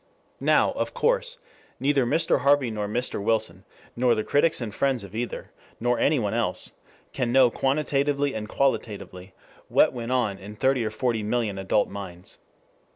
[0.39, 1.37] Now, of course,
[1.79, 2.39] neither Mr.
[2.39, 3.21] Harvey nor Mr.
[3.21, 3.65] Wilson,
[3.95, 6.71] nor the critics and friends of either, nor any one else,
[7.13, 9.35] can know quantitatively and qualitatively
[9.67, 12.39] what went on in thirty or forty million adult minds.